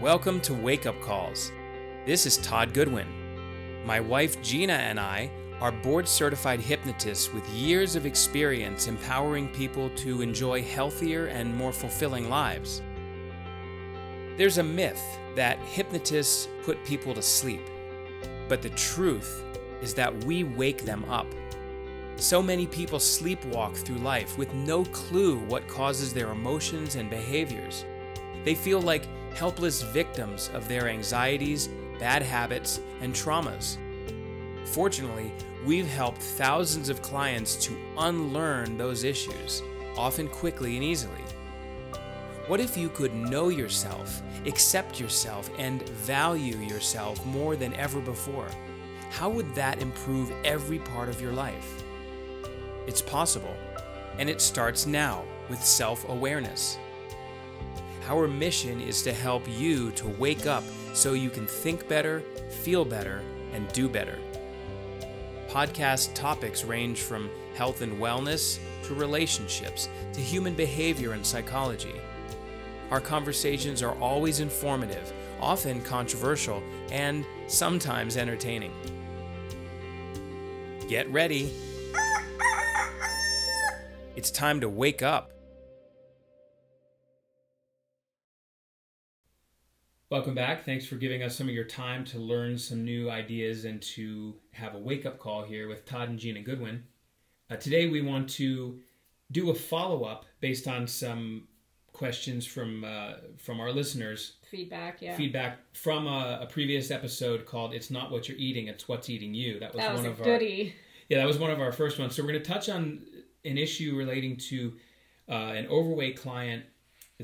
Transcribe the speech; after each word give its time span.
Welcome 0.00 0.40
to 0.42 0.54
Wake 0.54 0.86
Up 0.86 0.98
Calls. 1.02 1.52
This 2.06 2.24
is 2.24 2.38
Todd 2.38 2.72
Goodwin. 2.72 3.06
My 3.84 4.00
wife 4.00 4.40
Gina 4.40 4.72
and 4.72 4.98
I 4.98 5.30
are 5.60 5.70
board 5.70 6.08
certified 6.08 6.58
hypnotists 6.58 7.30
with 7.34 7.46
years 7.50 7.96
of 7.96 8.06
experience 8.06 8.88
empowering 8.88 9.48
people 9.48 9.90
to 9.96 10.22
enjoy 10.22 10.62
healthier 10.62 11.26
and 11.26 11.54
more 11.54 11.70
fulfilling 11.70 12.30
lives. 12.30 12.80
There's 14.38 14.56
a 14.56 14.62
myth 14.62 15.02
that 15.36 15.58
hypnotists 15.58 16.48
put 16.62 16.82
people 16.86 17.12
to 17.12 17.20
sleep, 17.20 17.68
but 18.48 18.62
the 18.62 18.70
truth 18.70 19.44
is 19.82 19.92
that 19.92 20.24
we 20.24 20.44
wake 20.44 20.86
them 20.86 21.04
up. 21.10 21.26
So 22.16 22.42
many 22.42 22.66
people 22.66 22.98
sleepwalk 22.98 23.76
through 23.76 23.98
life 23.98 24.38
with 24.38 24.54
no 24.54 24.86
clue 24.86 25.40
what 25.40 25.68
causes 25.68 26.14
their 26.14 26.30
emotions 26.30 26.94
and 26.94 27.10
behaviors. 27.10 27.84
They 28.44 28.54
feel 28.54 28.80
like 28.80 29.06
helpless 29.34 29.82
victims 29.82 30.50
of 30.54 30.66
their 30.68 30.88
anxieties, 30.88 31.68
bad 31.98 32.22
habits, 32.22 32.80
and 33.00 33.14
traumas. 33.14 33.76
Fortunately, 34.64 35.32
we've 35.64 35.88
helped 35.88 36.22
thousands 36.22 36.88
of 36.88 37.02
clients 37.02 37.56
to 37.66 37.76
unlearn 37.98 38.76
those 38.78 39.04
issues, 39.04 39.62
often 39.96 40.28
quickly 40.28 40.76
and 40.76 40.84
easily. 40.84 41.22
What 42.46 42.60
if 42.60 42.76
you 42.76 42.88
could 42.88 43.14
know 43.14 43.48
yourself, 43.48 44.22
accept 44.46 44.98
yourself, 44.98 45.50
and 45.58 45.86
value 45.90 46.56
yourself 46.56 47.24
more 47.26 47.56
than 47.56 47.74
ever 47.74 48.00
before? 48.00 48.48
How 49.10 49.28
would 49.28 49.54
that 49.54 49.80
improve 49.80 50.32
every 50.44 50.78
part 50.78 51.08
of 51.08 51.20
your 51.20 51.32
life? 51.32 51.82
It's 52.86 53.02
possible, 53.02 53.54
and 54.18 54.28
it 54.28 54.40
starts 54.40 54.86
now 54.86 55.24
with 55.48 55.62
self 55.62 56.08
awareness. 56.08 56.78
Our 58.10 58.26
mission 58.26 58.80
is 58.80 59.02
to 59.02 59.12
help 59.12 59.44
you 59.48 59.92
to 59.92 60.08
wake 60.08 60.44
up 60.44 60.64
so 60.94 61.12
you 61.12 61.30
can 61.30 61.46
think 61.46 61.86
better, 61.86 62.24
feel 62.62 62.84
better, 62.84 63.22
and 63.52 63.72
do 63.72 63.88
better. 63.88 64.18
Podcast 65.48 66.12
topics 66.12 66.64
range 66.64 67.02
from 67.02 67.30
health 67.54 67.82
and 67.82 68.00
wellness 68.00 68.58
to 68.82 68.94
relationships 68.94 69.88
to 70.12 70.20
human 70.20 70.54
behavior 70.54 71.12
and 71.12 71.24
psychology. 71.24 71.94
Our 72.90 73.00
conversations 73.00 73.80
are 73.80 73.94
always 74.00 74.40
informative, 74.40 75.12
often 75.40 75.80
controversial, 75.80 76.64
and 76.90 77.24
sometimes 77.46 78.16
entertaining. 78.16 78.72
Get 80.88 81.08
ready. 81.12 81.52
It's 84.16 84.32
time 84.32 84.58
to 84.62 84.68
wake 84.68 85.00
up. 85.00 85.30
Welcome 90.10 90.34
back. 90.34 90.64
Thanks 90.64 90.86
for 90.86 90.96
giving 90.96 91.22
us 91.22 91.36
some 91.36 91.48
of 91.48 91.54
your 91.54 91.62
time 91.62 92.04
to 92.06 92.18
learn 92.18 92.58
some 92.58 92.84
new 92.84 93.08
ideas 93.08 93.64
and 93.64 93.80
to 93.82 94.34
have 94.50 94.74
a 94.74 94.78
wake 94.78 95.06
up 95.06 95.20
call 95.20 95.44
here 95.44 95.68
with 95.68 95.86
Todd 95.86 96.08
and 96.08 96.18
Gina 96.18 96.42
Goodwin. 96.42 96.82
Uh, 97.48 97.54
today, 97.54 97.86
we 97.86 98.02
want 98.02 98.28
to 98.30 98.80
do 99.30 99.50
a 99.50 99.54
follow 99.54 100.02
up 100.02 100.24
based 100.40 100.66
on 100.66 100.88
some 100.88 101.46
questions 101.92 102.44
from 102.44 102.82
uh, 102.82 103.12
from 103.38 103.60
our 103.60 103.70
listeners. 103.70 104.32
Feedback, 104.50 105.00
yeah. 105.00 105.16
Feedback 105.16 105.58
from 105.74 106.08
a, 106.08 106.40
a, 106.42 106.46
previous 106.46 106.90
episode 106.90 107.46
called 107.46 107.72
"It's 107.72 107.88
Not 107.88 108.10
What 108.10 108.28
You're 108.28 108.36
Eating; 108.36 108.66
It's 108.66 108.88
What's 108.88 109.08
Eating 109.08 109.32
You." 109.32 109.60
That 109.60 109.72
was, 109.72 109.80
that 109.80 109.92
was 109.92 110.00
one 110.00 110.10
of 110.10 110.20
goodie. 110.20 110.74
our 110.74 111.06
yeah, 111.08 111.18
that 111.18 111.26
was 111.28 111.38
one 111.38 111.52
of 111.52 111.60
our 111.60 111.70
first 111.70 112.00
ones. 112.00 112.16
So 112.16 112.24
we're 112.24 112.32
going 112.32 112.42
to 112.42 112.50
touch 112.50 112.68
on 112.68 113.02
an 113.44 113.56
issue 113.56 113.94
relating 113.94 114.36
to 114.38 114.72
uh, 115.28 115.52
an 115.54 115.68
overweight 115.68 116.16
client 116.16 116.64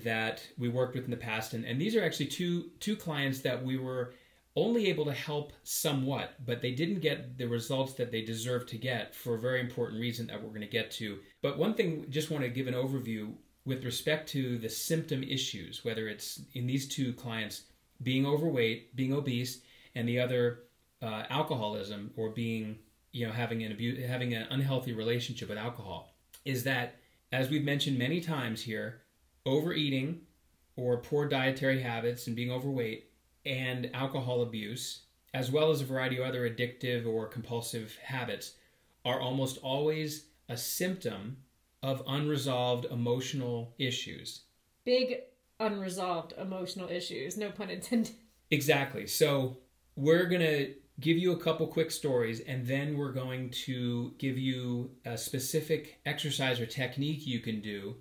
that 0.05 0.47
we 0.58 0.69
worked 0.69 0.94
with 0.94 1.05
in 1.05 1.11
the 1.11 1.16
past, 1.16 1.55
and, 1.55 1.64
and 1.64 1.80
these 1.80 1.97
are 1.97 2.05
actually 2.05 2.27
two 2.27 2.70
two 2.80 2.97
clients 2.97 3.41
that 3.41 3.64
we 3.64 3.78
were 3.78 4.14
only 4.56 4.86
able 4.86 5.05
to 5.05 5.12
help 5.12 5.53
somewhat, 5.64 6.34
but 6.44 6.62
they 6.62 6.72
didn't 6.72 7.00
get 7.00 7.36
the 7.36 7.47
results 7.47 7.93
that 7.93 8.10
they 8.10 8.22
deserved 8.22 8.69
to 8.71 8.78
get 8.78 9.15
for 9.15 9.34
a 9.34 9.38
very 9.38 9.60
important 9.60 10.00
reason 10.00 10.26
that 10.26 10.43
we're 10.43 10.48
going 10.48 10.62
to 10.62 10.66
get 10.66 10.91
to. 10.91 11.19
But 11.43 11.59
one 11.59 11.75
thing, 11.75 12.06
just 12.09 12.31
want 12.31 12.43
to 12.43 12.48
give 12.48 12.66
an 12.66 12.72
overview 12.72 13.34
with 13.66 13.84
respect 13.84 14.28
to 14.31 14.56
the 14.56 14.69
symptom 14.69 15.22
issues, 15.22 15.84
whether 15.84 16.09
it's 16.09 16.41
in 16.54 16.66
these 16.66 16.88
two 16.88 17.12
clients 17.12 17.65
being 18.03 18.25
overweight, 18.25 18.97
being 18.97 19.12
obese, 19.12 19.60
and 19.94 20.09
the 20.09 20.21
other 20.21 20.60
uh, 21.03 21.25
alcoholism 21.28 22.10
or 22.16 22.31
being 22.31 22.78
you 23.12 23.26
know 23.26 23.32
having 23.32 23.62
an 23.62 23.72
abuse, 23.72 24.04
having 24.06 24.32
an 24.32 24.47
unhealthy 24.50 24.92
relationship 24.92 25.48
with 25.48 25.59
alcohol, 25.59 26.15
is 26.44 26.65
that 26.65 26.97
as 27.32 27.50
we've 27.50 27.65
mentioned 27.65 27.98
many 27.98 28.21
times 28.21 28.62
here, 28.62 29.03
overeating 29.47 30.21
or 30.77 30.99
poor 30.99 31.29
dietary 31.29 31.81
habits 31.81 32.27
and 32.27 32.37
being 32.37 32.51
overweight 32.51 33.11
and 33.47 33.91
alcohol 33.95 34.43
abuse, 34.43 35.03
as 35.33 35.51
well 35.51 35.71
as 35.71 35.81
a 35.81 35.84
variety 35.84 36.19
of 36.19 36.25
other 36.25 36.49
addictive 36.49 37.07
or 37.07 37.27
compulsive 37.27 37.97
habits, 38.03 38.55
are 39.05 39.21
almost 39.21 39.59
always 39.59 40.27
a 40.49 40.57
symptom 40.57 41.37
of 41.83 42.03
unresolved 42.07 42.87
emotional 42.87 43.75
issues. 43.79 44.43
Big 44.84 45.21
unresolved 45.61 46.34
emotional 46.39 46.89
issues, 46.89 47.37
no 47.37 47.51
pun 47.51 47.71
intended. 47.71 48.15
Exactly. 48.51 49.07
So, 49.07 49.59
we're 49.97 50.27
going 50.27 50.43
to 50.43 50.75
give 51.01 51.17
you 51.17 51.33
a 51.33 51.39
couple 51.39 51.67
quick 51.67 51.91
stories 51.91 52.41
and 52.41 52.67
then 52.67 52.97
we're 52.97 53.13
going 53.13 53.51
to 53.51 54.15
give 54.19 54.39
you 54.39 54.91
a 55.05 55.17
specific 55.17 56.01
exercise 56.07 56.61
or 56.61 56.67
technique 56.67 57.27
you 57.27 57.41
can 57.41 57.61
do 57.61 57.97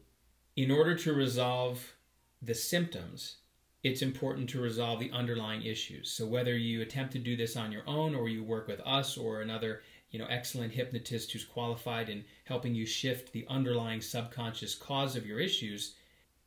in 0.55 0.71
order 0.71 0.95
to 0.95 1.13
resolve 1.13 1.95
the 2.41 2.55
symptoms, 2.55 3.37
it's 3.83 4.01
important 4.01 4.49
to 4.49 4.61
resolve 4.61 4.99
the 4.99 5.11
underlying 5.11 5.63
issues. 5.63 6.11
So 6.11 6.25
whether 6.25 6.57
you 6.57 6.81
attempt 6.81 7.13
to 7.13 7.19
do 7.19 7.35
this 7.35 7.55
on 7.55 7.71
your 7.71 7.83
own 7.87 8.15
or 8.15 8.29
you 8.29 8.43
work 8.43 8.67
with 8.67 8.79
us 8.85 9.17
or 9.17 9.41
another, 9.41 9.81
you 10.09 10.17
know, 10.17 10.25
excellent 10.27 10.73
hypnotist 10.73 11.31
who's 11.31 11.45
qualified 11.45 12.09
in 12.09 12.23
helping 12.45 12.73
you 12.73 12.85
shift 12.85 13.31
the 13.31 13.45
underlying 13.49 14.01
subconscious 14.01 14.75
cause 14.75 15.15
of 15.15 15.25
your 15.25 15.39
issues, 15.39 15.95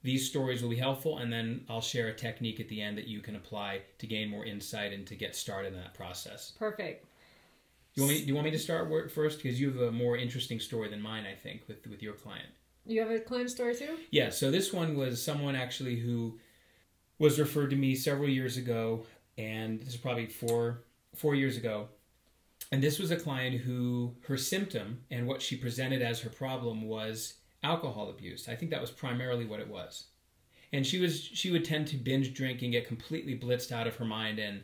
these 0.03 0.29
stories 0.29 0.63
will 0.63 0.71
be 0.71 0.77
helpful 0.77 1.19
and 1.19 1.33
then 1.33 1.65
I'll 1.69 1.81
share 1.81 2.09
a 2.09 2.15
technique 2.15 2.61
at 2.61 2.69
the 2.69 2.81
end 2.81 2.97
that 2.99 3.09
you 3.09 3.21
can 3.21 3.37
apply 3.37 3.83
to 3.99 4.07
gain 4.07 4.31
more 4.31 4.45
insight 4.45 4.93
and 4.93 5.07
to 5.07 5.15
get 5.15 5.37
started 5.37 5.75
in 5.75 5.81
that 5.81 5.95
process. 5.95 6.53
Perfect. 6.59 7.05
Do 7.95 8.03
you 8.03 8.07
want 8.07 8.17
me, 8.17 8.21
do 8.23 8.29
you 8.29 8.35
want 8.35 8.45
me 8.47 8.51
to 8.53 8.59
start 8.59 9.13
first 9.13 9.43
because 9.43 9.61
you 9.61 9.71
have 9.73 9.81
a 9.83 9.93
more 9.93 10.17
interesting 10.17 10.61
story 10.61 10.89
than 10.89 11.01
mine, 11.01 11.25
I 11.25 11.35
think, 11.35 11.63
with 11.69 11.87
with 11.87 12.03
your 12.03 12.15
client. 12.15 12.49
You 12.88 13.00
have 13.00 13.10
a 13.10 13.21
client 13.21 13.50
story 13.50 13.75
too? 13.75 13.99
Yeah, 14.10 14.31
so 14.31 14.50
this 14.50 14.72
one 14.72 14.97
was 14.97 15.22
someone 15.22 15.54
actually 15.54 15.97
who 15.97 16.38
was 17.19 17.38
referred 17.38 17.71
to 17.71 17.76
me 17.76 17.94
several 17.94 18.31
years 18.31 18.56
ago, 18.56 19.04
and 19.37 19.78
this 19.81 19.91
is 19.91 19.97
probably 19.97 20.26
four 20.26 20.84
four 21.15 21.34
years 21.34 21.59
ago. 21.59 21.88
And 22.72 22.82
this 22.82 22.99
was 22.99 23.10
a 23.10 23.16
client 23.16 23.60
who 23.60 24.15
her 24.26 24.38
symptom 24.38 25.00
and 25.10 25.26
what 25.26 25.43
she 25.43 25.56
presented 25.56 26.00
as 26.00 26.21
her 26.21 26.31
problem 26.31 26.82
was 26.82 27.34
alcohol 27.62 28.09
abuse. 28.09 28.49
I 28.49 28.54
think 28.54 28.71
that 28.71 28.81
was 28.81 28.91
primarily 28.91 29.44
what 29.44 29.60
it 29.60 29.69
was. 29.69 30.05
And 30.72 30.87
she 30.87 30.99
was 30.99 31.20
she 31.22 31.50
would 31.50 31.66
tend 31.66 31.88
to 31.88 31.97
binge 31.97 32.32
drink 32.32 32.62
and 32.62 32.72
get 32.72 32.87
completely 32.87 33.38
blitzed 33.38 33.70
out 33.70 33.87
of 33.87 33.97
her 33.97 34.05
mind 34.06 34.38
and 34.38 34.62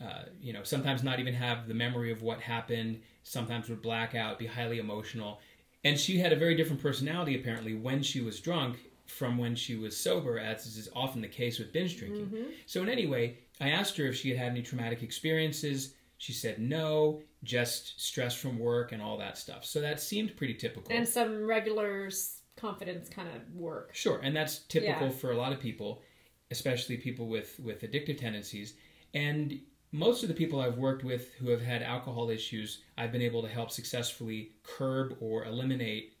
uh, 0.00 0.24
you 0.40 0.52
know 0.52 0.62
sometimes 0.62 1.02
not 1.02 1.18
even 1.18 1.34
have 1.34 1.66
the 1.66 1.74
memory 1.74 2.12
of 2.12 2.22
what 2.22 2.40
happened. 2.40 3.00
Sometimes 3.24 3.68
would 3.68 3.82
black 3.82 4.14
out, 4.14 4.38
be 4.38 4.46
highly 4.46 4.78
emotional. 4.78 5.40
And 5.86 5.96
she 5.96 6.18
had 6.18 6.32
a 6.32 6.36
very 6.36 6.56
different 6.56 6.82
personality 6.82 7.36
apparently 7.36 7.74
when 7.74 8.02
she 8.02 8.20
was 8.20 8.40
drunk 8.40 8.78
from 9.06 9.38
when 9.38 9.54
she 9.54 9.76
was 9.76 9.96
sober, 9.96 10.36
as 10.36 10.66
is 10.66 10.88
often 10.96 11.20
the 11.22 11.28
case 11.28 11.60
with 11.60 11.72
binge 11.72 11.96
drinking. 11.96 12.26
Mm-hmm. 12.26 12.50
So, 12.66 12.82
in 12.82 12.88
any 12.88 13.06
way, 13.06 13.38
I 13.60 13.68
asked 13.68 13.96
her 13.98 14.06
if 14.06 14.16
she 14.16 14.30
had 14.30 14.38
had 14.38 14.48
any 14.48 14.62
traumatic 14.62 15.04
experiences. 15.04 15.94
She 16.18 16.32
said 16.32 16.58
no, 16.58 17.22
just 17.44 18.00
stress 18.00 18.34
from 18.34 18.58
work 18.58 18.90
and 18.90 19.00
all 19.00 19.16
that 19.18 19.38
stuff. 19.38 19.64
So 19.64 19.80
that 19.80 20.00
seemed 20.00 20.36
pretty 20.36 20.54
typical. 20.54 20.92
And 20.92 21.06
some 21.06 21.46
regular 21.46 22.10
confidence 22.56 23.08
kind 23.08 23.28
of 23.28 23.54
work. 23.54 23.94
Sure, 23.94 24.18
and 24.24 24.34
that's 24.34 24.60
typical 24.60 25.06
yeah. 25.06 25.12
for 25.12 25.30
a 25.30 25.36
lot 25.36 25.52
of 25.52 25.60
people, 25.60 26.02
especially 26.50 26.96
people 26.96 27.28
with 27.28 27.60
with 27.60 27.82
addictive 27.82 28.18
tendencies. 28.18 28.74
And 29.14 29.60
most 29.92 30.22
of 30.22 30.28
the 30.28 30.34
people 30.34 30.60
I've 30.60 30.78
worked 30.78 31.04
with 31.04 31.34
who 31.34 31.50
have 31.50 31.62
had 31.62 31.82
alcohol 31.82 32.30
issues, 32.30 32.82
I've 32.98 33.12
been 33.12 33.22
able 33.22 33.42
to 33.42 33.48
help 33.48 33.70
successfully 33.70 34.52
curb 34.62 35.16
or 35.20 35.44
eliminate 35.44 36.16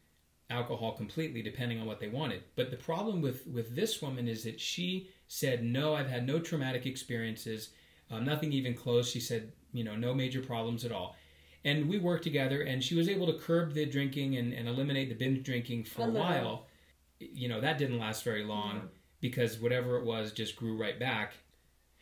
alcohol 0.48 0.92
completely 0.92 1.42
depending 1.42 1.80
on 1.80 1.86
what 1.86 2.00
they 2.00 2.08
wanted. 2.08 2.42
But 2.54 2.70
the 2.70 2.76
problem 2.76 3.20
with 3.20 3.46
with 3.46 3.74
this 3.74 4.00
woman 4.00 4.28
is 4.28 4.44
that 4.44 4.60
she 4.60 5.10
said 5.28 5.64
no, 5.64 5.94
I've 5.94 6.08
had 6.08 6.26
no 6.26 6.38
traumatic 6.38 6.86
experiences, 6.86 7.70
um, 8.10 8.24
nothing 8.24 8.52
even 8.52 8.74
close. 8.74 9.10
She 9.10 9.20
said, 9.20 9.52
you 9.72 9.84
know, 9.84 9.96
no 9.96 10.14
major 10.14 10.40
problems 10.40 10.84
at 10.84 10.92
all. 10.92 11.16
And 11.64 11.88
we 11.88 11.98
worked 11.98 12.22
together, 12.22 12.62
and 12.62 12.82
she 12.82 12.94
was 12.94 13.08
able 13.08 13.26
to 13.26 13.38
curb 13.40 13.74
the 13.74 13.84
drinking 13.86 14.36
and, 14.36 14.52
and 14.52 14.68
eliminate 14.68 15.08
the 15.08 15.16
binge 15.16 15.44
drinking 15.44 15.84
for 15.84 16.06
a, 16.06 16.10
while. 16.10 16.66
You 17.18 17.48
know, 17.48 17.60
that 17.60 17.76
didn't 17.76 17.98
last 17.98 18.22
very 18.22 18.44
long 18.44 18.76
mm-hmm. 18.76 18.86
because 19.20 19.58
whatever 19.58 19.96
it 19.96 20.04
was 20.04 20.30
just 20.30 20.54
grew 20.54 20.80
right 20.80 20.98
back. 21.00 21.34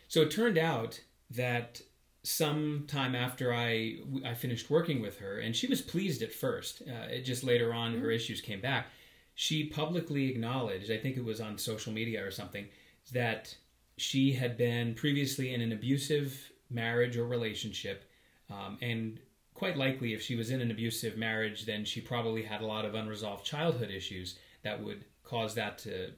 So 0.09 0.21
it 0.21 0.31
turned 0.31 0.59
out 0.59 1.01
that 1.31 1.81
sometime 2.23 3.15
after 3.15 3.53
I 3.53 3.99
I 4.25 4.35
finished 4.35 4.71
working 4.71 5.01
with 5.01 5.19
her, 5.19 5.39
and 5.39 5.55
she 5.55 5.67
was 5.67 5.83
pleased 5.83 6.23
at 6.23 6.33
first. 6.33 6.83
Uh, 6.83 7.09
it 7.11 7.23
just 7.23 7.45
later 7.45 7.73
on, 7.73 7.93
mm-hmm. 7.93 8.03
her 8.03 8.11
issues 8.11 8.41
came 8.41 8.61
back. 8.61 8.87
She 9.35 9.65
publicly 9.65 10.31
acknowledged, 10.31 10.91
I 10.91 10.97
think 10.97 11.17
it 11.17 11.25
was 11.25 11.41
on 11.41 11.59
social 11.59 11.93
media 11.93 12.25
or 12.25 12.31
something, 12.31 12.69
that 13.13 13.57
she 13.97 14.33
had 14.33 14.57
been 14.57 14.95
previously 14.95 15.53
in 15.53 15.61
an 15.61 15.73
abusive 15.73 16.53
marriage 16.71 17.17
or 17.17 17.27
relationship, 17.27 18.11
um, 18.49 18.79
and 18.81 19.19
quite 19.55 19.77
likely, 19.77 20.13
if 20.13 20.23
she 20.23 20.37
was 20.37 20.51
in 20.51 20.61
an 20.61 20.71
abusive 20.71 21.17
marriage, 21.17 21.65
then 21.65 21.85
she 21.85 22.01
probably 22.01 22.43
had 22.43 22.61
a 22.61 22.67
lot 22.67 22.85
of 22.85 22.95
unresolved 22.95 23.45
childhood 23.45 23.91
issues 23.91 24.39
that 24.63 24.83
would 24.83 25.05
cause 25.23 25.55
that 25.55 25.79
to 25.79 26.11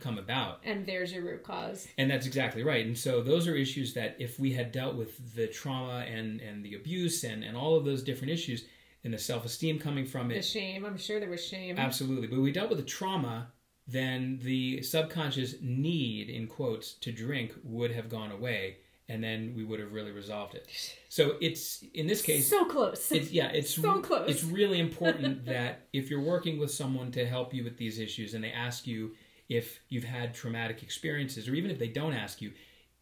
come 0.00 0.18
about. 0.18 0.60
And 0.64 0.86
there's 0.86 1.12
your 1.12 1.24
root 1.24 1.42
cause. 1.42 1.88
And 1.98 2.10
that's 2.10 2.26
exactly 2.26 2.62
right. 2.62 2.84
And 2.86 2.96
so 2.96 3.22
those 3.22 3.46
are 3.46 3.54
issues 3.54 3.94
that 3.94 4.16
if 4.18 4.38
we 4.38 4.52
had 4.52 4.72
dealt 4.72 4.96
with 4.96 5.34
the 5.34 5.46
trauma 5.46 6.04
and, 6.08 6.40
and 6.40 6.64
the 6.64 6.74
abuse 6.74 7.24
and, 7.24 7.42
and 7.44 7.56
all 7.56 7.76
of 7.76 7.84
those 7.84 8.02
different 8.02 8.32
issues 8.32 8.64
and 9.04 9.12
the 9.12 9.18
self 9.18 9.44
esteem 9.44 9.78
coming 9.78 10.06
from 10.06 10.30
it. 10.30 10.34
The 10.34 10.42
shame. 10.42 10.84
I'm 10.84 10.98
sure 10.98 11.20
there 11.20 11.28
was 11.28 11.44
shame. 11.44 11.78
Absolutely. 11.78 12.26
But 12.26 12.40
we 12.40 12.50
dealt 12.50 12.70
with 12.70 12.78
the 12.78 12.84
trauma, 12.84 13.48
then 13.86 14.40
the 14.42 14.82
subconscious 14.82 15.56
need, 15.60 16.30
in 16.30 16.46
quotes, 16.46 16.94
to 16.94 17.12
drink 17.12 17.52
would 17.62 17.92
have 17.92 18.08
gone 18.08 18.32
away. 18.32 18.78
And 19.06 19.22
then 19.22 19.52
we 19.54 19.64
would 19.64 19.80
have 19.80 19.92
really 19.92 20.12
resolved 20.12 20.54
it. 20.54 20.66
So 21.10 21.36
it's 21.42 21.84
in 21.92 22.06
this 22.06 22.22
case 22.22 22.48
so 22.48 22.64
close. 22.64 23.12
It's 23.12 23.30
yeah, 23.30 23.48
it's 23.48 23.74
so 23.74 24.00
close. 24.00 24.30
It's 24.30 24.42
really 24.42 24.80
important 24.80 25.44
that 25.46 25.88
if 25.92 26.08
you're 26.08 26.22
working 26.22 26.58
with 26.58 26.70
someone 26.70 27.12
to 27.12 27.26
help 27.26 27.52
you 27.52 27.64
with 27.64 27.76
these 27.76 27.98
issues 27.98 28.32
and 28.32 28.42
they 28.42 28.50
ask 28.50 28.86
you 28.86 29.12
if 29.48 29.80
you've 29.88 30.04
had 30.04 30.34
traumatic 30.34 30.82
experiences 30.82 31.48
or 31.48 31.54
even 31.54 31.70
if 31.70 31.78
they 31.78 31.88
don't 31.88 32.14
ask 32.14 32.40
you, 32.40 32.52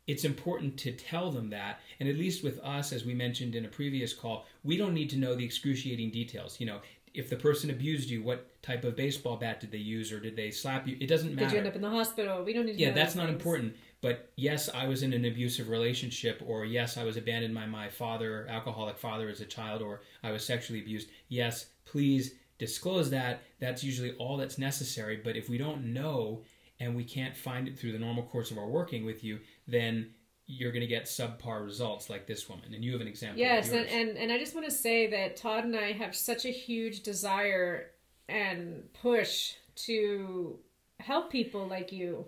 it's 0.07 0.25
important 0.25 0.77
to 0.79 0.93
tell 0.93 1.31
them 1.31 1.51
that. 1.51 1.81
And 2.01 2.09
at 2.09 2.17
least 2.17 2.43
with 2.43 2.59
us, 2.61 2.93
as 2.93 3.05
we 3.05 3.15
mentioned 3.15 3.55
in 3.55 3.65
a 3.65 3.69
previous 3.69 4.13
call, 4.13 4.47
we 4.65 4.77
don't 4.77 4.95
need 4.95 5.11
to 5.11 5.17
know 5.17 5.35
the 5.35 5.45
excruciating 5.45 6.11
details. 6.11 6.59
You 6.59 6.67
know, 6.67 6.81
if 7.15 7.29
the 7.31 7.37
person 7.37 7.71
abused 7.71 8.11
you, 8.11 8.23
what 8.23 8.61
type 8.63 8.85
of 8.85 8.97
baseball 8.97 9.37
bat 9.37 9.61
did 9.61 9.71
they 9.71 9.79
use 9.79 10.11
or 10.13 10.19
did 10.19 10.35
they 10.35 10.51
slap 10.51 10.89
you? 10.89 10.97
It 11.01 11.07
doesn't 11.07 11.35
matter. 11.35 11.47
Did 11.47 11.53
you 11.53 11.59
end 11.59 11.69
up 11.69 11.77
in 11.77 11.83
the 11.83 11.91
hospital? 11.91 12.43
We 12.43 12.53
don't 12.53 12.67
need 12.67 12.75
to 12.75 12.79
Yeah, 12.79 12.91
that's 12.93 13.15
not 13.15 13.27
things. 13.27 13.37
important. 13.37 13.77
But 14.01 14.33
yes, 14.35 14.69
I 14.75 14.89
was 14.89 15.05
in 15.05 15.13
an 15.13 15.25
abusive 15.25 15.69
relationship, 15.69 16.43
or 16.45 16.65
yes, 16.65 16.97
I 16.97 17.05
was 17.05 17.17
abandoned 17.17 17.55
by 17.55 17.67
my 17.67 17.89
father, 17.89 18.47
alcoholic 18.49 18.99
father 18.99 19.29
as 19.29 19.41
a 19.41 19.47
child, 19.47 19.83
or 19.83 20.01
I 20.25 20.33
was 20.33 20.45
sexually 20.45 20.81
abused. 20.81 21.09
Yes, 21.29 21.67
please 21.85 22.35
disclose 22.63 23.11
that. 23.11 23.43
That's 23.59 23.83
usually 23.83 24.13
all 24.19 24.37
that's 24.37 24.57
necessary. 24.57 25.21
But 25.23 25.37
if 25.37 25.49
we 25.49 25.59
don't 25.59 25.93
know 25.93 26.45
and 26.79 26.95
we 26.95 27.03
can't 27.03 27.37
find 27.37 27.67
it 27.67 27.77
through 27.77 27.91
the 27.91 27.99
normal 27.99 28.23
course 28.23 28.53
of 28.53 28.59
our 28.59 28.69
working 28.69 29.05
with 29.05 29.25
you, 29.25 29.41
then 29.67 30.11
you're 30.47 30.71
going 30.71 30.83
to 30.83 30.87
get 30.87 31.07
subpar 31.07 31.65
results 31.65 32.09
like 32.09 32.29
this 32.29 32.49
woman. 32.49 32.73
And 32.73 32.85
you 32.85 32.93
have 32.93 33.01
an 33.01 33.09
example. 33.09 33.41
Yes, 33.41 33.71
and, 33.71 33.87
and 33.87 34.17
and 34.17 34.31
I 34.31 34.39
just 34.39 34.55
want 34.55 34.67
to 34.67 34.73
say 34.73 35.09
that 35.09 35.37
Todd 35.37 35.65
and 35.65 35.77
I 35.77 35.91
have 35.91 36.15
such 36.15 36.45
a 36.45 36.51
huge 36.51 37.03
desire 37.03 37.91
and 38.29 38.85
push 38.95 39.55
to 39.87 40.59
help 41.01 41.31
people 41.33 41.67
like 41.67 41.91
you. 41.91 42.27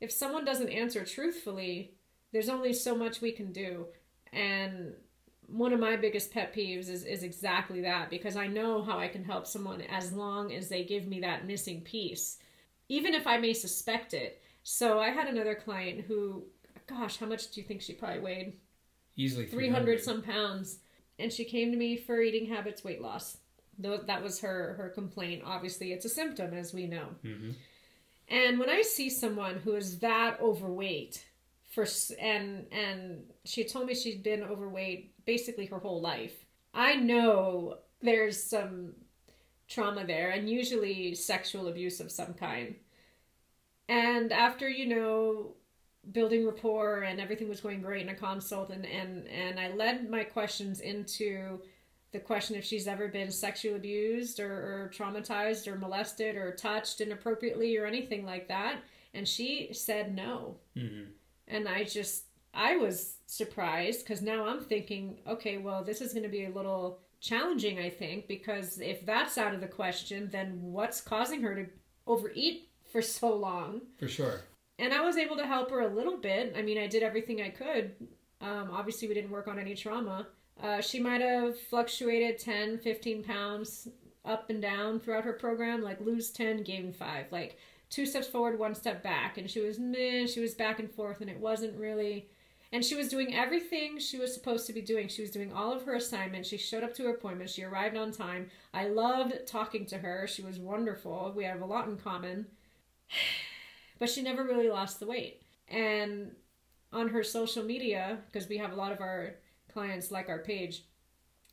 If 0.00 0.10
someone 0.10 0.44
doesn't 0.44 0.70
answer 0.70 1.04
truthfully, 1.04 1.94
there's 2.32 2.48
only 2.48 2.72
so 2.72 2.96
much 2.96 3.20
we 3.20 3.30
can 3.30 3.52
do. 3.52 3.86
And 4.32 4.94
one 5.48 5.72
of 5.72 5.80
my 5.80 5.96
biggest 5.96 6.30
pet 6.32 6.54
peeves 6.54 6.88
is, 6.88 7.04
is 7.04 7.22
exactly 7.22 7.80
that 7.80 8.10
because 8.10 8.36
I 8.36 8.46
know 8.46 8.82
how 8.82 8.98
I 8.98 9.08
can 9.08 9.24
help 9.24 9.46
someone 9.46 9.80
as 9.82 10.12
long 10.12 10.52
as 10.52 10.68
they 10.68 10.84
give 10.84 11.06
me 11.06 11.20
that 11.20 11.46
missing 11.46 11.80
piece, 11.80 12.38
even 12.88 13.14
if 13.14 13.26
I 13.26 13.38
may 13.38 13.54
suspect 13.54 14.12
it. 14.14 14.40
So 14.62 15.00
I 15.00 15.08
had 15.10 15.26
another 15.26 15.54
client 15.54 16.02
who, 16.02 16.44
gosh, 16.86 17.16
how 17.18 17.26
much 17.26 17.50
do 17.50 17.60
you 17.60 17.66
think 17.66 17.80
she 17.82 17.92
probably 17.94 18.20
weighed? 18.20 18.52
easily 19.20 19.46
300 19.46 20.00
some 20.00 20.22
pounds 20.22 20.78
and 21.18 21.32
she 21.32 21.44
came 21.44 21.72
to 21.72 21.76
me 21.76 21.96
for 21.96 22.20
eating 22.20 22.46
habits 22.46 22.84
weight 22.84 23.00
loss 23.02 23.38
Though 23.76 23.96
that 23.96 24.22
was 24.22 24.38
her 24.40 24.74
her 24.74 24.90
complaint 24.90 25.42
obviously 25.44 25.92
it's 25.92 26.04
a 26.04 26.08
symptom 26.08 26.54
as 26.54 26.72
we 26.72 26.86
know 26.86 27.08
Mhm. 27.24 27.56
and 28.28 28.58
when 28.60 28.70
i 28.70 28.80
see 28.82 29.10
someone 29.10 29.56
who 29.56 29.74
is 29.74 29.98
that 29.98 30.38
overweight 30.40 31.24
for 31.72 31.84
and 32.20 32.66
and 32.70 33.24
she 33.44 33.64
told 33.64 33.86
me 33.86 33.94
she'd 33.96 34.22
been 34.22 34.44
overweight 34.44 35.12
basically 35.28 35.66
her 35.66 35.78
whole 35.78 36.00
life. 36.00 36.46
I 36.72 36.96
know 36.96 37.78
there's 38.00 38.42
some 38.42 38.94
trauma 39.68 40.06
there 40.06 40.30
and 40.30 40.48
usually 40.48 41.14
sexual 41.14 41.68
abuse 41.68 42.00
of 42.00 42.10
some 42.10 42.32
kind. 42.32 42.74
And 43.88 44.32
after 44.32 44.68
you 44.68 44.86
know 44.86 45.54
building 46.12 46.46
rapport 46.46 47.02
and 47.02 47.20
everything 47.20 47.48
was 47.48 47.60
going 47.60 47.82
great 47.82 48.02
in 48.02 48.08
a 48.08 48.14
consult 48.14 48.70
and 48.70 48.86
and 48.86 49.28
and 49.28 49.60
I 49.60 49.68
led 49.72 50.08
my 50.08 50.24
questions 50.24 50.80
into 50.80 51.60
the 52.12 52.20
question 52.20 52.56
if 52.56 52.64
she's 52.64 52.88
ever 52.88 53.08
been 53.08 53.30
sexually 53.30 53.76
abused 53.76 54.40
or, 54.40 54.50
or 54.50 54.90
traumatized 54.94 55.68
or 55.68 55.76
molested 55.76 56.36
or 56.36 56.52
touched 56.52 57.02
inappropriately 57.02 57.76
or 57.76 57.84
anything 57.84 58.24
like 58.24 58.48
that 58.48 58.76
and 59.12 59.28
she 59.28 59.68
said 59.72 60.14
no. 60.14 60.56
Mhm. 60.74 61.08
and 61.48 61.68
I 61.68 61.84
just 61.84 62.24
I 62.54 62.76
was 62.76 63.14
surprised 63.26 64.00
because 64.04 64.22
now 64.22 64.46
I'm 64.46 64.60
thinking 64.60 65.18
okay 65.26 65.58
well 65.58 65.84
this 65.84 66.00
is 66.00 66.12
going 66.12 66.22
to 66.22 66.28
be 66.28 66.44
a 66.44 66.50
little 66.50 67.00
challenging 67.20 67.78
I 67.78 67.90
think 67.90 68.26
because 68.28 68.80
if 68.80 69.04
that's 69.04 69.36
out 69.38 69.54
of 69.54 69.60
the 69.60 69.66
question 69.66 70.28
then 70.32 70.58
what's 70.60 71.00
causing 71.00 71.42
her 71.42 71.54
to 71.54 71.66
overeat 72.06 72.68
for 72.90 73.02
so 73.02 73.34
long 73.34 73.82
For 73.98 74.08
sure. 74.08 74.40
and 74.78 74.94
I 74.94 75.02
was 75.02 75.16
able 75.18 75.36
to 75.36 75.46
help 75.46 75.70
her 75.70 75.80
a 75.80 75.94
little 75.94 76.16
bit. 76.16 76.54
I 76.56 76.62
mean, 76.62 76.78
I 76.78 76.86
did 76.86 77.02
everything 77.02 77.42
I 77.42 77.50
could. 77.50 77.92
Um, 78.40 78.70
obviously, 78.72 79.08
we 79.08 79.14
didn't 79.14 79.30
work 79.30 79.46
on 79.46 79.58
any 79.58 79.74
trauma. 79.74 80.28
Uh, 80.62 80.80
she 80.80 80.98
might 81.00 81.20
have 81.20 81.58
fluctuated 81.58 82.38
10, 82.38 82.78
15 82.78 83.24
pounds 83.24 83.88
up 84.24 84.48
and 84.48 84.62
down 84.62 85.00
throughout 85.00 85.24
her 85.24 85.34
program, 85.34 85.82
like 85.82 86.00
lose 86.00 86.30
10, 86.30 86.62
gain 86.62 86.92
5. 86.94 87.26
Like 87.30 87.58
two 87.90 88.06
steps 88.06 88.26
forward, 88.28 88.58
one 88.58 88.74
step 88.74 89.02
back. 89.02 89.36
And 89.36 89.50
she 89.50 89.60
was 89.60 89.78
meh, 89.78 90.26
she 90.26 90.40
was 90.40 90.54
back 90.54 90.78
and 90.78 90.90
forth, 90.90 91.20
and 91.20 91.28
it 91.28 91.38
wasn't 91.38 91.78
really. 91.78 92.30
And 92.70 92.84
she 92.84 92.94
was 92.94 93.08
doing 93.08 93.34
everything 93.34 93.98
she 93.98 94.18
was 94.18 94.34
supposed 94.34 94.66
to 94.66 94.74
be 94.74 94.82
doing. 94.82 95.08
She 95.08 95.22
was 95.22 95.30
doing 95.30 95.52
all 95.52 95.72
of 95.72 95.84
her 95.84 95.94
assignments. 95.94 96.48
She 96.50 96.58
showed 96.58 96.84
up 96.84 96.94
to 96.94 97.04
her 97.04 97.14
appointments. 97.14 97.54
She 97.54 97.62
arrived 97.62 97.96
on 97.96 98.12
time. 98.12 98.50
I 98.74 98.88
loved 98.88 99.46
talking 99.46 99.86
to 99.86 99.98
her. 99.98 100.26
She 100.26 100.42
was 100.42 100.58
wonderful. 100.58 101.32
We 101.34 101.44
have 101.44 101.62
a 101.62 101.66
lot 101.66 101.88
in 101.88 101.96
common 101.96 102.46
but 103.98 104.08
she 104.08 104.22
never 104.22 104.44
really 104.44 104.68
lost 104.68 105.00
the 105.00 105.06
weight. 105.06 105.42
And 105.68 106.32
on 106.92 107.08
her 107.08 107.22
social 107.22 107.64
media, 107.64 108.18
because 108.26 108.48
we 108.48 108.58
have 108.58 108.72
a 108.72 108.76
lot 108.76 108.92
of 108.92 109.00
our 109.00 109.36
clients 109.72 110.10
like 110.10 110.28
our 110.28 110.38
page, 110.38 110.84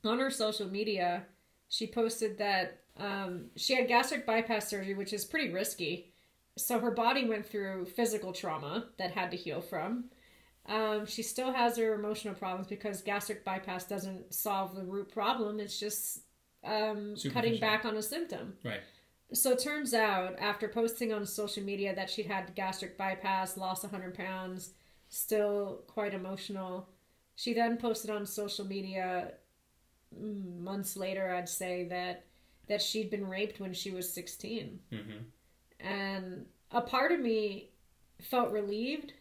on 0.03 0.19
her 0.19 0.29
social 0.29 0.67
media, 0.67 1.23
she 1.67 1.87
posted 1.87 2.37
that 2.37 2.81
um, 2.97 3.47
she 3.55 3.75
had 3.75 3.87
gastric 3.87 4.25
bypass 4.25 4.69
surgery, 4.69 4.93
which 4.93 5.13
is 5.13 5.25
pretty 5.25 5.51
risky. 5.51 6.13
So 6.57 6.79
her 6.79 6.91
body 6.91 7.27
went 7.27 7.45
through 7.45 7.87
physical 7.87 8.31
trauma 8.31 8.85
that 8.97 9.11
had 9.11 9.31
to 9.31 9.37
heal 9.37 9.61
from. 9.61 10.05
Um, 10.67 11.05
she 11.05 11.21
still 11.21 11.53
has 11.53 11.77
her 11.77 11.93
emotional 11.93 12.33
problems 12.33 12.67
because 12.67 13.01
gastric 13.01 13.45
bypass 13.45 13.85
doesn't 13.85 14.33
solve 14.33 14.75
the 14.75 14.83
root 14.83 15.11
problem. 15.11 15.59
It's 15.59 15.79
just 15.79 16.21
um, 16.63 17.15
cutting 17.31 17.59
back 17.59 17.85
on 17.85 17.95
a 17.97 18.01
symptom. 18.01 18.55
Right. 18.63 18.81
So 19.33 19.51
it 19.51 19.59
turns 19.59 19.93
out, 19.93 20.39
after 20.39 20.67
posting 20.67 21.11
on 21.11 21.25
social 21.25 21.63
media 21.63 21.95
that 21.95 22.09
she'd 22.09 22.27
had 22.27 22.55
gastric 22.55 22.97
bypass, 22.97 23.57
lost 23.57 23.83
100 23.83 24.15
pounds, 24.15 24.71
still 25.09 25.83
quite 25.87 26.13
emotional, 26.13 26.89
she 27.35 27.53
then 27.53 27.77
posted 27.77 28.09
on 28.09 28.25
social 28.25 28.65
media 28.65 29.33
mm, 30.17 30.59
months 30.59 30.95
later, 30.95 31.33
I'd 31.33 31.49
say, 31.49 31.87
that 31.89 32.25
that 32.67 32.81
she'd 32.81 33.11
been 33.11 33.27
raped 33.27 33.59
when 33.59 33.73
she 33.73 33.91
was 33.91 34.11
16. 34.11 34.79
hmm 34.91 34.99
And 35.79 36.45
a 36.71 36.81
part 36.81 37.11
of 37.11 37.19
me 37.19 37.69
felt 38.21 38.51
relieved 38.51 39.13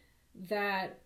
that 0.49 1.01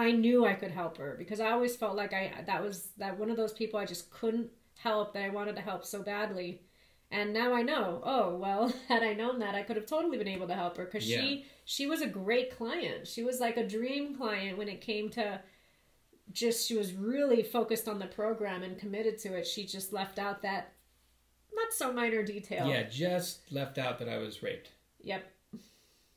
I 0.00 0.12
knew 0.12 0.46
I 0.46 0.54
could 0.54 0.70
help 0.70 0.96
her 0.96 1.14
because 1.18 1.40
I 1.40 1.50
always 1.50 1.76
felt 1.76 1.94
like 1.94 2.14
I 2.14 2.42
that 2.46 2.62
was 2.62 2.88
that 2.96 3.18
one 3.18 3.30
of 3.30 3.36
those 3.36 3.52
people 3.52 3.78
I 3.78 3.84
just 3.84 4.10
couldn't 4.10 4.48
help 4.78 5.12
that 5.12 5.22
I 5.22 5.28
wanted 5.28 5.56
to 5.56 5.62
help 5.62 5.84
so 5.84 6.02
badly. 6.02 6.62
And 7.10 7.34
now 7.34 7.52
I 7.52 7.62
know. 7.62 8.00
Oh, 8.04 8.36
well, 8.36 8.72
had 8.88 9.02
I 9.02 9.12
known 9.12 9.40
that, 9.40 9.54
I 9.54 9.62
could 9.62 9.76
have 9.76 9.84
totally 9.84 10.16
been 10.16 10.28
able 10.28 10.46
to 10.48 10.54
help 10.54 10.78
her 10.78 10.86
cuz 10.86 11.06
Yeah. 11.06 11.20
she 11.20 11.46
she 11.64 11.86
was 11.86 12.00
a 12.00 12.06
great 12.06 12.50
client. 12.56 13.06
She 13.06 13.22
was 13.22 13.40
like 13.40 13.58
a 13.58 13.66
dream 13.66 14.16
client 14.16 14.56
when 14.56 14.68
it 14.68 14.80
came 14.80 15.10
to 15.10 15.40
just 16.32 16.66
she 16.66 16.76
was 16.76 16.94
really 16.94 17.42
focused 17.42 17.86
on 17.86 17.98
the 17.98 18.06
program 18.06 18.62
and 18.62 18.78
committed 18.78 19.18
to 19.18 19.34
it. 19.34 19.46
She 19.46 19.66
just 19.66 19.92
left 19.92 20.18
out 20.18 20.40
that 20.42 20.72
not 21.52 21.72
so 21.74 21.92
minor 21.92 22.22
detail. 22.22 22.66
Yeah, 22.68 22.84
just 22.84 23.52
left 23.52 23.76
out 23.76 23.98
that 23.98 24.08
I 24.08 24.16
was 24.16 24.42
raped. 24.42 24.70
Yep. 25.02 25.24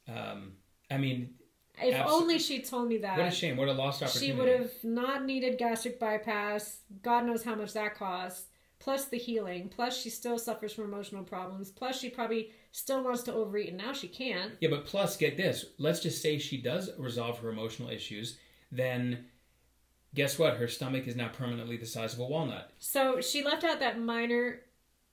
Um, 0.07 0.53
I 0.89 0.97
mean, 0.97 1.35
If 1.81 1.95
Abso- 1.95 2.07
only 2.09 2.39
she 2.39 2.61
told 2.61 2.87
me 2.87 2.97
that. 2.99 3.17
what 3.17 3.27
a 3.27 3.31
shame. 3.31 3.57
What 3.57 3.67
a 3.67 3.73
lost 3.73 4.03
opportunity. 4.03 4.27
She 4.31 4.37
would 4.37 4.47
have 4.47 4.71
not 4.83 5.25
needed 5.25 5.57
gastric 5.57 5.99
bypass. 5.99 6.81
God 7.01 7.25
knows 7.25 7.43
how 7.43 7.55
much 7.55 7.73
that 7.73 7.95
costs. 7.95 8.45
Plus 8.79 9.05
the 9.05 9.17
healing. 9.17 9.69
Plus 9.69 9.97
she 9.99 10.09
still 10.09 10.37
suffers 10.37 10.73
from 10.73 10.83
emotional 10.83 11.23
problems. 11.23 11.71
Plus 11.71 11.97
she 11.99 12.09
probably 12.09 12.51
still 12.71 13.03
wants 13.03 13.23
to 13.23 13.33
overeat 13.33 13.69
and 13.69 13.77
now 13.77 13.93
she 13.93 14.07
can't. 14.07 14.53
Yeah, 14.59 14.69
but 14.69 14.85
plus, 14.85 15.17
get 15.17 15.37
this. 15.37 15.65
Let's 15.77 15.99
just 16.01 16.21
say 16.21 16.37
she 16.37 16.61
does 16.61 16.91
resolve 16.97 17.39
her 17.39 17.49
emotional 17.49 17.89
issues. 17.89 18.37
Then, 18.71 19.25
guess 20.13 20.37
what? 20.37 20.57
Her 20.57 20.67
stomach 20.67 21.07
is 21.07 21.15
now 21.15 21.29
permanently 21.29 21.77
the 21.77 21.85
size 21.85 22.13
of 22.13 22.19
a 22.19 22.25
walnut. 22.25 22.71
So 22.77 23.21
she 23.21 23.43
left 23.43 23.63
out 23.63 23.79
that 23.79 23.99
minor, 23.99 24.59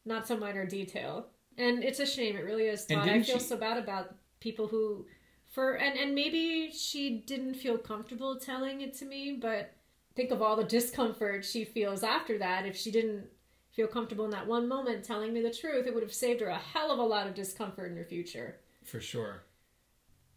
not 0.04 0.26
so 0.26 0.36
minor 0.36 0.66
detail. 0.66 1.26
And 1.56 1.84
it's 1.84 2.00
a 2.00 2.06
shame. 2.06 2.36
It 2.36 2.44
really 2.44 2.64
is. 2.66 2.86
And 2.90 3.00
Todd. 3.00 3.08
I 3.08 3.22
feel 3.22 3.38
she- 3.38 3.44
so 3.44 3.56
bad 3.56 3.78
about 3.78 4.14
people 4.40 4.66
who 4.66 5.06
for 5.50 5.74
and 5.74 5.98
and 5.98 6.14
maybe 6.14 6.70
she 6.72 7.22
didn't 7.26 7.54
feel 7.54 7.76
comfortable 7.76 8.38
telling 8.38 8.80
it 8.80 8.94
to 8.98 9.04
me, 9.04 9.38
but 9.40 9.72
think 10.14 10.30
of 10.30 10.42
all 10.42 10.56
the 10.56 10.64
discomfort 10.64 11.44
she 11.44 11.64
feels 11.64 12.02
after 12.02 12.38
that 12.38 12.66
if 12.66 12.76
she 12.76 12.90
didn't 12.90 13.26
feel 13.72 13.86
comfortable 13.86 14.24
in 14.24 14.30
that 14.32 14.46
one 14.46 14.68
moment 14.68 15.04
telling 15.04 15.32
me 15.32 15.40
the 15.40 15.52
truth, 15.52 15.86
it 15.86 15.94
would 15.94 16.02
have 16.02 16.12
saved 16.12 16.40
her 16.40 16.48
a 16.48 16.58
hell 16.58 16.90
of 16.90 16.98
a 16.98 17.02
lot 17.02 17.26
of 17.26 17.34
discomfort 17.34 17.90
in 17.90 17.96
her 17.96 18.04
future. 18.04 18.56
For 18.84 19.00
sure. 19.00 19.44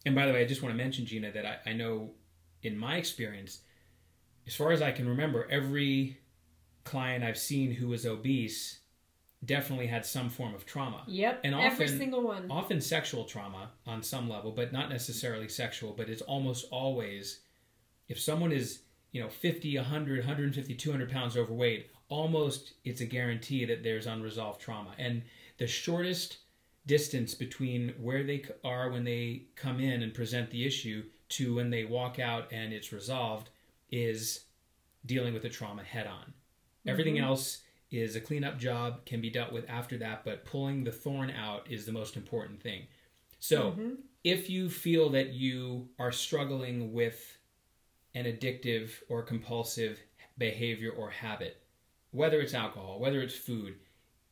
And 0.06 0.14
by 0.14 0.26
the 0.26 0.34
way, 0.34 0.42
I 0.42 0.46
just 0.46 0.62
want 0.62 0.74
to 0.74 0.78
mention, 0.78 1.06
Gina, 1.06 1.32
that 1.32 1.46
I, 1.46 1.72
I 1.72 1.74
know 1.74 2.12
in 2.62 2.78
my 2.78 2.98
experience, 2.98 3.62
as 4.46 4.56
far 4.56 4.72
as 4.72 4.82
I 4.82 4.92
can 4.92 5.08
remember, 5.08 5.48
every 5.50 6.20
client 6.84 7.24
I've 7.24 7.38
seen 7.38 7.72
who 7.72 7.88
was 7.88 8.06
obese 8.06 8.80
definitely 9.46 9.88
had 9.88 10.06
some 10.06 10.30
form 10.30 10.54
of 10.54 10.66
trauma. 10.66 11.04
Yep. 11.08 11.42
And 11.44 11.56
often, 11.56 11.72
every 11.72 11.88
single 11.88 12.22
one. 12.22 12.50
Often 12.50 12.82
sexual 12.82 13.26
trauma 13.26 13.72
on 13.86 14.02
some 14.04 14.30
level, 14.30 14.52
but 14.52 14.72
not 14.72 14.90
necessarily 14.90 15.50
sexual, 15.50 15.94
but 15.96 16.10
it's 16.10 16.22
almost 16.22 16.66
always 16.72 17.40
if 18.10 18.20
someone 18.20 18.52
is, 18.52 18.82
you 19.12 19.22
know, 19.22 19.30
50, 19.30 19.78
100, 19.78 20.20
150, 20.20 20.76
200 20.76 21.12
pounds 21.12 21.38
overweight, 21.38 21.90
almost 22.10 22.74
it's 22.84 23.02
a 23.02 23.06
guarantee 23.06 23.66
that 23.66 23.84
there's 23.84 24.08
unresolved 24.08 24.62
trauma. 24.62 24.92
And 24.98 25.24
the 25.58 25.68
shortest 25.68 26.38
distance 26.86 27.34
between 27.34 27.94
where 28.00 28.24
they 28.24 28.44
are 28.64 28.90
when 28.92 29.04
they 29.04 29.44
come 29.56 29.80
in 29.80 30.04
and 30.04 30.14
present 30.14 30.52
the 30.52 30.66
issue 30.66 31.04
to 31.30 31.56
when 31.56 31.70
they 31.70 31.86
walk 31.86 32.20
out 32.20 32.48
and 32.52 32.74
it's 32.74 32.92
resolved 32.92 33.50
is 33.90 34.42
dealing 35.06 35.34
with 35.34 35.44
the 35.44 35.50
trauma 35.50 35.84
head 35.84 36.08
on. 36.08 36.22
Mm-hmm. 36.26 36.90
Everything 36.90 37.20
else 37.20 37.62
is 37.94 38.16
a 38.16 38.22
cleanup 38.22 38.58
job, 38.58 39.06
can 39.06 39.22
be 39.22 39.30
dealt 39.30 39.52
with 39.54 39.70
after 39.70 39.98
that, 39.98 40.26
but 40.26 40.46
pulling 40.46 40.84
the 40.84 40.92
thorn 40.92 41.30
out 41.32 41.70
is 41.70 41.86
the 41.86 41.92
most 41.92 42.18
important 42.18 42.62
thing. 42.62 42.88
So, 43.40 43.72
mm-hmm. 43.72 43.94
if 44.24 44.50
you 44.50 44.70
feel 44.70 45.10
that 45.12 45.34
you 45.34 45.90
are 46.00 46.12
struggling 46.12 46.92
with 46.94 47.38
an 48.16 48.26
addictive 48.26 48.92
or 49.10 49.22
compulsive 49.22 50.00
behavior 50.38 50.92
or 50.92 51.10
habit, 51.10 51.62
whether 52.12 52.42
it's 52.42 52.54
alcohol, 52.54 53.00
whether 53.00 53.22
it's 53.22 53.36
food, 53.36 53.76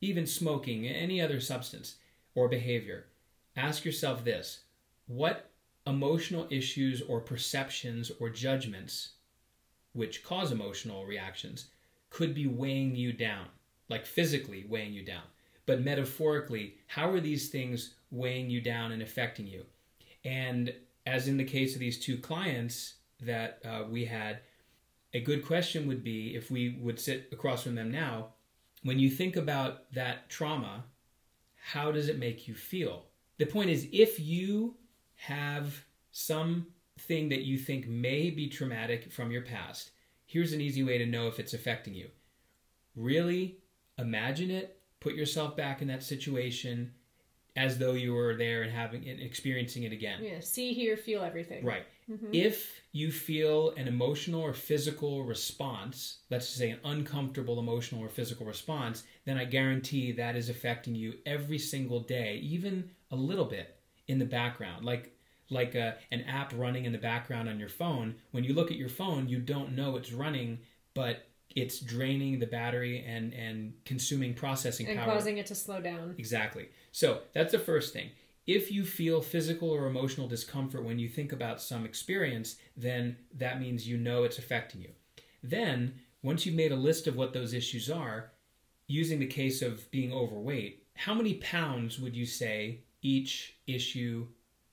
even 0.02 0.26
smoking, 0.26 0.88
any 0.88 1.22
other 1.22 1.40
substance 1.40 1.96
or 2.36 2.48
behavior, 2.48 3.06
ask 3.56 3.86
yourself 3.86 4.24
this 4.24 4.62
what 5.08 5.50
emotional 5.86 6.48
issues 6.50 7.02
or 7.02 7.20
perceptions 7.20 8.12
or 8.20 8.30
judgments 8.30 9.10
which 9.94 10.24
cause 10.24 10.52
emotional 10.52 11.06
reactions 11.06 11.68
could 12.12 12.36
be 12.36 12.46
weighing 12.46 12.96
you 12.96 13.12
down, 13.12 13.48
like 13.90 14.06
physically 14.06 14.66
weighing 14.70 14.94
you 14.94 15.04
down. 15.04 15.24
But 15.66 15.82
metaphorically, 15.82 16.76
how 16.88 17.10
are 17.10 17.20
these 17.20 17.50
things 17.50 17.96
weighing 18.12 18.50
you 18.50 18.62
down 18.62 18.92
and 18.92 19.02
affecting 19.02 19.48
you? 19.48 19.66
And 20.24 20.74
as 21.08 21.28
in 21.28 21.38
the 21.38 21.44
case 21.44 21.74
of 21.74 21.80
these 21.80 22.00
two 22.00 22.18
clients 22.18 22.96
that 23.22 23.60
uh, 23.66 23.86
we 23.90 24.06
had, 24.06 24.42
a 25.14 25.20
good 25.20 25.46
question 25.46 25.88
would 25.88 26.04
be 26.04 26.36
if 26.36 26.52
we 26.52 26.78
would 26.80 27.00
sit 27.00 27.30
across 27.32 27.64
from 27.64 27.76
them 27.76 27.92
now, 27.92 28.28
when 28.84 29.00
you 29.00 29.10
think 29.10 29.36
about 29.36 29.92
that 29.94 30.30
trauma, 30.30 30.84
how 31.64 31.92
does 31.92 32.08
it 32.08 32.20
make 32.20 32.48
you 32.48 32.56
feel? 32.56 33.06
The 33.38 33.46
point 33.46 33.70
is, 33.70 33.88
if 33.92 34.20
you 34.20 34.76
have 35.16 35.86
something 36.12 37.30
that 37.30 37.44
you 37.44 37.58
think 37.58 37.88
may 37.88 38.30
be 38.30 38.48
traumatic 38.48 39.12
from 39.12 39.32
your 39.32 39.44
past, 39.44 39.92
here's 40.32 40.54
an 40.54 40.62
easy 40.62 40.84
way 40.84 40.98
to 40.98 41.06
know 41.06 41.28
if 41.28 41.40
it's 41.40 41.54
affecting 41.54 41.94
you. 41.94 42.08
Really 42.96 43.58
imagine 43.98 44.50
it, 44.50 44.80
put 45.02 45.14
yourself 45.14 45.58
back 45.58 45.82
in 45.82 45.88
that 45.90 46.04
situation 46.04 46.92
as 47.58 47.78
though 47.78 47.92
you 47.92 48.14
were 48.14 48.36
there 48.36 48.62
and 48.62 48.72
having 48.72 49.08
and 49.10 49.20
experiencing 49.20 49.84
it 49.84 49.92
again. 49.92 50.24
Yeah, 50.24 50.40
see, 50.40 50.74
hear, 50.74 50.96
feel 50.96 51.22
everything. 51.22 51.66
Right. 51.66 51.86
Mm-hmm. 52.10 52.34
If 52.34 52.82
you 52.94 53.12
feel 53.12 53.72
an 53.72 53.90
emotional 53.90 54.42
or 54.42 54.54
physical 54.54 55.26
response, 55.26 56.20
let's 56.30 56.48
say 56.48 56.70
an 56.70 56.80
uncomfortable 56.86 57.60
emotional 57.60 58.02
or 58.02 58.08
physical 58.08 58.46
response, 58.46 59.04
then 59.26 59.38
I 59.38 59.44
guarantee 59.44 60.14
that 60.14 60.38
is 60.38 60.50
affecting 60.50 60.96
you 60.96 61.16
every 61.26 61.58
single 61.58 62.00
day, 62.00 62.40
even 62.42 62.90
a 63.12 63.18
little 63.18 63.46
bit 63.46 63.78
in 64.08 64.18
the 64.18 64.26
background. 64.26 64.86
Like 64.86 65.14
like 65.52 65.76
a, 65.76 65.98
an 66.12 66.22
app 66.22 66.54
running 66.56 66.86
in 66.86 66.92
the 66.92 66.98
background 66.98 67.48
on 67.48 67.60
your 67.60 67.70
phone. 67.70 68.16
When 68.32 68.44
you 68.44 68.54
look 68.54 68.72
at 68.72 68.78
your 68.78 68.90
phone, 68.90 69.30
you 69.30 69.38
don't 69.38 69.76
know 69.76 69.98
it's 69.98 70.12
running, 70.12 70.60
but 70.96 71.28
it's 71.56 71.80
draining 71.80 72.40
the 72.40 72.48
battery 72.48 73.04
and 73.06 73.34
and 73.34 73.74
consuming 73.86 74.34
processing 74.34 74.88
and 74.88 74.98
power 74.98 75.10
and 75.10 75.14
causing 75.14 75.38
it 75.38 75.46
to 75.48 75.56
slow 75.56 75.82
down. 75.82 76.16
Exactly. 76.18 76.70
So 76.92 77.22
that's 77.34 77.52
the 77.52 77.60
first 77.60 77.94
thing. 77.94 78.10
If 78.48 78.72
you 78.72 78.84
feel 78.84 79.22
physical 79.22 79.70
or 79.70 79.86
emotional 79.86 80.28
discomfort 80.28 80.84
when 80.84 80.98
you 80.98 81.08
think 81.08 81.32
about 81.32 81.62
some 81.62 81.86
experience, 81.86 82.56
then 82.76 83.18
that 83.36 83.60
means 83.60 83.88
you 83.88 83.98
know 83.98 84.24
it's 84.24 84.40
affecting 84.40 84.82
you. 84.82 84.92
Then, 85.44 85.94
once 86.24 86.46
you've 86.46 86.56
made 86.56 86.72
a 86.72 86.76
list 86.76 87.08
of 87.08 87.16
what 87.16 87.34
those 87.34 87.54
issues 87.54 87.90
are, 87.90 88.32
using 88.88 89.20
the 89.20 89.28
case 89.28 89.62
of 89.62 89.90
being 89.92 90.12
overweight, 90.12 90.84
how 90.96 91.14
many 91.14 91.36
pounds 91.36 92.00
would 92.00 92.16
you 92.16 92.26
say 92.26 92.80
each 93.02 93.58
issue 93.68 94.28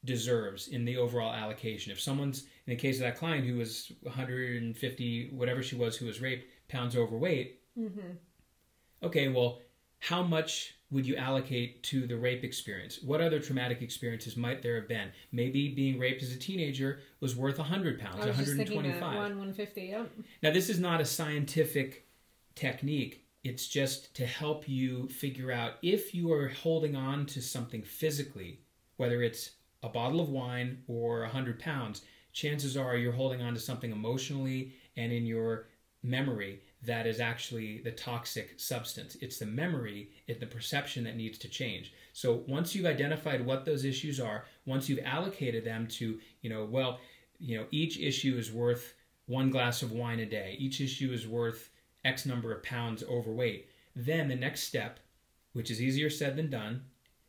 deserves 0.08 0.68
in 0.68 0.84
the 0.84 0.96
overall 0.96 1.32
allocation. 1.32 1.92
If 1.92 2.00
someone's, 2.00 2.40
in 2.66 2.70
the 2.70 2.76
case 2.76 2.96
of 2.96 3.02
that 3.02 3.18
client 3.18 3.46
who 3.46 3.58
was 3.58 3.92
150, 4.02 5.30
whatever 5.32 5.62
she 5.62 5.76
was, 5.76 5.96
who 5.96 6.06
was 6.06 6.20
raped, 6.20 6.46
pounds 6.68 6.96
overweight, 6.96 7.60
mm-hmm. 7.78 8.12
okay, 9.02 9.28
well, 9.28 9.60
how 10.00 10.22
much 10.22 10.74
would 10.90 11.06
you 11.06 11.16
allocate 11.16 11.82
to 11.84 12.06
the 12.06 12.16
rape 12.16 12.42
experience? 12.44 13.00
What 13.02 13.20
other 13.20 13.38
traumatic 13.38 13.82
experiences 13.82 14.36
might 14.36 14.62
there 14.62 14.76
have 14.76 14.88
been? 14.88 15.10
Maybe 15.30 15.74
being 15.74 15.98
raped 15.98 16.22
as 16.22 16.32
a 16.32 16.38
teenager 16.38 17.00
was 17.20 17.36
worth 17.36 17.58
100 17.58 18.00
pounds, 18.00 18.18
125. 18.18 19.00
One, 19.00 19.14
150, 19.14 19.82
yep. 19.82 20.10
Now, 20.42 20.50
this 20.50 20.70
is 20.70 20.80
not 20.80 21.00
a 21.00 21.04
scientific 21.04 22.06
technique. 22.54 23.24
It's 23.44 23.68
just 23.68 24.14
to 24.16 24.26
help 24.26 24.68
you 24.68 25.08
figure 25.08 25.52
out 25.52 25.74
if 25.82 26.14
you 26.14 26.32
are 26.32 26.48
holding 26.48 26.96
on 26.96 27.26
to 27.26 27.42
something 27.42 27.82
physically, 27.82 28.60
whether 28.96 29.22
it's 29.22 29.50
a 29.82 29.88
bottle 29.88 30.20
of 30.20 30.28
wine 30.28 30.82
or 30.86 31.20
100 31.20 31.58
pounds, 31.58 32.02
chances 32.32 32.76
are 32.76 32.96
you're 32.96 33.12
holding 33.12 33.42
on 33.42 33.54
to 33.54 33.60
something 33.60 33.92
emotionally 33.92 34.72
and 34.96 35.12
in 35.12 35.26
your 35.26 35.66
memory 36.02 36.60
that 36.82 37.06
is 37.06 37.20
actually 37.20 37.80
the 37.82 37.90
toxic 37.90 38.54
substance. 38.58 39.16
It's 39.20 39.38
the 39.38 39.46
memory, 39.46 40.10
it's 40.26 40.38
the 40.38 40.46
perception 40.46 41.04
that 41.04 41.16
needs 41.16 41.38
to 41.38 41.48
change. 41.48 41.92
So 42.12 42.44
once 42.46 42.74
you've 42.74 42.86
identified 42.86 43.44
what 43.44 43.64
those 43.64 43.84
issues 43.84 44.20
are, 44.20 44.44
once 44.64 44.88
you've 44.88 45.04
allocated 45.04 45.64
them 45.64 45.88
to, 45.88 46.18
you 46.40 46.50
know, 46.50 46.64
well, 46.64 47.00
you 47.40 47.58
know, 47.58 47.66
each 47.70 47.98
issue 47.98 48.36
is 48.36 48.52
worth 48.52 48.94
one 49.26 49.50
glass 49.50 49.82
of 49.82 49.92
wine 49.92 50.20
a 50.20 50.26
day, 50.26 50.56
each 50.58 50.80
issue 50.80 51.12
is 51.12 51.26
worth 51.26 51.70
X 52.04 52.26
number 52.26 52.52
of 52.52 52.62
pounds 52.62 53.02
overweight, 53.02 53.68
then 53.94 54.28
the 54.28 54.36
next 54.36 54.62
step, 54.62 55.00
which 55.52 55.70
is 55.70 55.82
easier 55.82 56.08
said 56.08 56.36
than 56.36 56.48
done, 56.48 56.82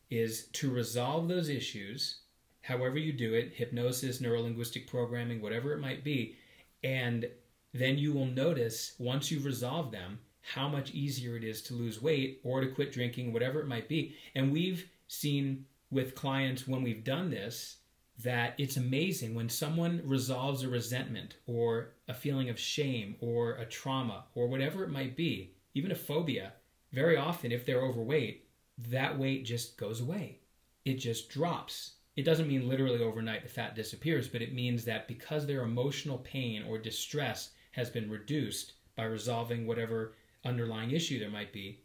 is 0.10 0.46
to 0.54 0.72
resolve 0.72 1.28
those 1.28 1.50
issues 1.50 2.20
however 2.70 3.00
you 3.00 3.12
do 3.12 3.34
it 3.34 3.54
hypnosis, 3.56 4.22
neurolinguistic 4.22 4.86
programming, 4.86 5.42
whatever 5.42 5.74
it 5.74 5.80
might 5.80 6.04
be. 6.04 6.36
And 6.84 7.28
then 7.74 7.98
you 7.98 8.14
will 8.14 8.28
notice 8.28 8.94
once 9.00 9.32
you've 9.32 9.46
resolved 9.46 9.92
them 9.92 10.20
how 10.42 10.70
much 10.70 10.92
easier 10.92 11.36
it 11.36 11.44
is 11.44 11.64
to 11.64 11.74
lose 11.74 12.02
weight 12.02 12.40
or 12.44 12.62
to 12.62 12.68
quit 12.68 12.92
drinking, 12.92 13.34
whatever 13.34 13.60
it 13.60 13.68
might 13.68 13.90
be. 13.90 14.16
And 14.36 14.52
we've 14.52 14.88
seen 15.08 15.66
with 15.90 16.14
clients 16.14 16.68
when 16.68 16.84
we've 16.84 17.04
done 17.04 17.32
this 17.32 17.78
that 18.24 18.54
it's 18.60 18.78
amazing 18.78 19.34
when 19.34 19.50
someone 19.50 20.02
resolves 20.06 20.62
a 20.62 20.70
resentment 20.70 21.38
or 21.48 21.94
a 22.08 22.14
feeling 22.14 22.50
of 22.50 22.60
shame 22.60 23.16
or 23.20 23.54
a 23.54 23.66
trauma 23.66 24.26
or 24.36 24.48
whatever 24.48 24.84
it 24.84 24.92
might 24.92 25.16
be, 25.16 25.54
even 25.74 25.92
a 25.92 25.96
phobia. 25.96 26.54
Very 26.94 27.18
often, 27.18 27.52
if 27.52 27.66
they're 27.66 27.82
overweight, 27.82 28.46
that 28.78 29.18
weight 29.18 29.44
just 29.44 29.76
goes 29.78 30.02
away. 30.02 30.40
It 30.86 30.96
just 30.96 31.30
drops 31.30 31.94
it 32.20 32.26
doesn't 32.26 32.50
mean 32.50 32.68
literally 32.68 33.02
overnight 33.02 33.44
the 33.44 33.50
fat 33.50 33.76
disappears, 33.76 34.28
but 34.28 34.42
it 34.42 34.54
means 34.54 34.84
that 34.84 35.08
because 35.08 35.48
their 35.48 35.64
emotional 35.64 36.18
pain 36.18 36.66
or 36.68 36.78
distress 36.78 37.52
has 37.72 37.90
been 37.90 38.10
reduced 38.10 38.74
by 38.98 39.06
resolving 39.06 39.66
whatever 39.66 40.16
underlying 40.44 40.92
issue 40.92 41.18
there 41.18 41.30
might 41.30 41.54
be, 41.54 41.80